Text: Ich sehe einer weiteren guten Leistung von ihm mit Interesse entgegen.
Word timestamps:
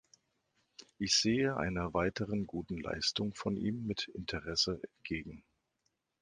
Ich 0.97 1.15
sehe 1.17 1.57
einer 1.57 1.93
weiteren 1.93 2.47
guten 2.47 2.79
Leistung 2.81 3.35
von 3.35 3.55
ihm 3.55 3.85
mit 3.85 4.07
Interesse 4.07 4.81
entgegen. 4.81 5.43